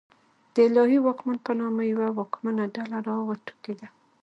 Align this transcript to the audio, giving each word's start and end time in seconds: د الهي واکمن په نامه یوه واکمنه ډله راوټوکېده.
د 0.53 0.55
الهي 0.67 0.99
واکمن 1.01 1.37
په 1.45 1.51
نامه 1.59 1.83
یوه 1.91 2.07
واکمنه 2.17 2.63
ډله 2.75 2.97
راوټوکېده. 3.07 3.87